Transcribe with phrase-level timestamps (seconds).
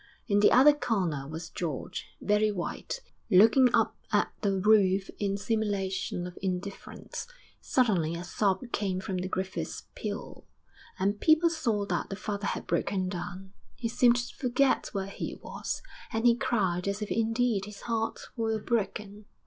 [0.27, 6.25] In the other corner was George, very white, looking up at the roof in simulation
[6.25, 7.27] of indifference.
[7.59, 10.43] Suddenly a sob came from the Griffiths' pew,
[10.97, 15.35] and people saw that the father had broken down; he seemed to forget where he
[15.35, 19.25] was, and he cried as if indeed his heart were broken.